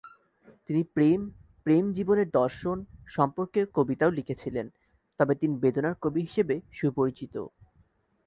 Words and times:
তিনি 0.67 0.81
প্রেম, 0.95 1.19
প্রেম 1.65 1.85
জীবনের 1.97 2.27
দর্শন 2.31 2.77
সম্পর্কে 3.07 3.59
কবিতাও 3.75 4.11
লিখেছিলেন, 4.11 4.65
তবে 5.19 5.33
তিনি 5.35 5.53
বেদনার 5.63 5.95
কবি 6.03 6.21
হিসাবে 6.27 6.55
সুপরিচিত। 6.71 7.35